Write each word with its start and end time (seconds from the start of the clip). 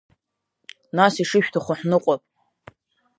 Нас 0.95 1.13
ишышәҭаху 1.21 1.75
ҳныҟәап. 1.79 2.21